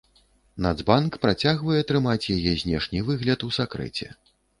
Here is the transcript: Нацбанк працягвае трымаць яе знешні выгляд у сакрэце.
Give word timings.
Нацбанк 0.65 1.17
працягвае 1.25 1.81
трымаць 1.91 2.29
яе 2.37 2.53
знешні 2.63 3.03
выгляд 3.11 3.45
у 3.49 3.51
сакрэце. 3.59 4.09